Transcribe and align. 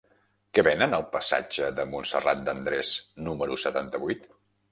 Què 0.57 0.61
venen 0.67 0.95
al 0.97 1.03
passatge 1.15 1.67
de 1.81 1.85
Montserrat 1.91 2.41
de 2.47 2.53
Andrés 2.59 2.91
número 3.27 3.59
setanta-vuit? 3.67 4.29